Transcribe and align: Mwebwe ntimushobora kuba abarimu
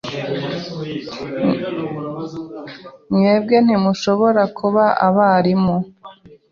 Mwebwe 3.13 3.55
ntimushobora 3.65 4.41
kuba 4.57 4.83
abarimu 5.07 5.77